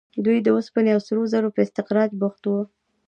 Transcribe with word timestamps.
دوی 0.25 0.37
د 0.41 0.47
اوسپنې 0.55 0.91
او 0.95 1.01
سرو 1.07 1.23
زرو 1.33 1.53
په 1.55 1.59
استخراج 1.65 2.09
بوخت 2.19 2.41
وو. 2.45 2.61